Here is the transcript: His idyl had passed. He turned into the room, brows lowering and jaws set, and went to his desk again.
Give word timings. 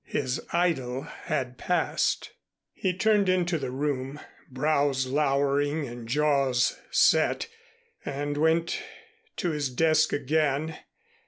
His 0.07 0.41
idyl 0.51 1.03
had 1.03 1.59
passed. 1.59 2.31
He 2.73 2.91
turned 2.91 3.29
into 3.29 3.59
the 3.59 3.69
room, 3.69 4.19
brows 4.49 5.05
lowering 5.05 5.85
and 5.87 6.07
jaws 6.07 6.79
set, 6.89 7.45
and 8.03 8.35
went 8.35 8.81
to 9.37 9.51
his 9.51 9.69
desk 9.69 10.11
again. 10.11 10.77